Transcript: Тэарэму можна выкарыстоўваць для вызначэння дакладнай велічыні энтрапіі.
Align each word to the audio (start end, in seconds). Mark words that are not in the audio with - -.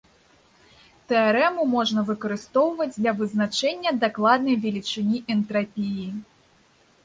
Тэарэму 1.11 1.65
можна 1.73 1.99
выкарыстоўваць 2.09 2.89
для 3.01 3.11
вызначэння 3.21 3.91
дакладнай 4.07 4.61
велічыні 4.67 5.17
энтрапіі. 5.39 6.11